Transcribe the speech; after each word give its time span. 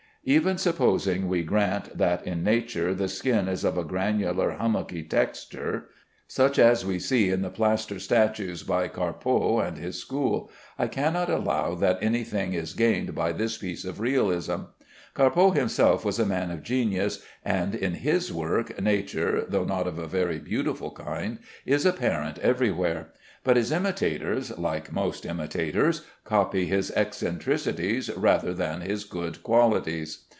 Even 0.23 0.59
supposing 0.59 1.27
we 1.27 1.41
grant 1.41 1.97
that, 1.97 2.27
in 2.27 2.43
nature, 2.43 2.93
the 2.93 3.07
skin 3.07 3.47
is 3.47 3.63
of 3.63 3.75
a 3.75 3.83
granular 3.83 4.51
hummocky 4.51 5.01
texture, 5.01 5.89
such 6.27 6.59
as 6.59 6.85
we 6.85 6.99
see 6.99 7.31
in 7.31 7.41
the 7.41 7.49
plaster 7.49 7.97
statues 7.97 8.61
by 8.61 8.87
Carpeaux 8.87 9.57
and 9.61 9.79
his 9.79 9.97
school, 9.99 10.51
I 10.77 10.85
cannot 10.89 11.31
allow 11.31 11.73
that 11.73 11.97
any 12.03 12.23
thing 12.23 12.53
is 12.53 12.75
gained 12.75 13.15
by 13.15 13.31
this 13.31 13.57
piece 13.57 13.83
of 13.83 13.99
realism. 13.99 14.65
Carpeaux 15.15 15.51
himself 15.51 16.05
was 16.05 16.19
a 16.19 16.25
man 16.25 16.51
of 16.51 16.61
genius, 16.61 17.23
and 17.43 17.73
in 17.73 17.95
his 17.95 18.31
work, 18.31 18.79
nature 18.79 19.43
(though 19.49 19.65
not 19.65 19.87
of 19.87 19.97
a 19.97 20.07
very 20.07 20.37
beautiful 20.37 20.91
kind) 20.91 21.39
is 21.65 21.83
apparent 21.85 22.37
everywhere; 22.39 23.09
but 23.43 23.57
his 23.57 23.71
imitators, 23.73 24.55
like 24.59 24.93
most 24.93 25.25
imitators, 25.25 26.03
copy 26.23 26.67
his 26.67 26.91
eccentricities 26.91 28.09
rather 28.15 28.53
than 28.53 28.81
his 28.81 29.03
good 29.03 29.41
qualities. 29.41 30.25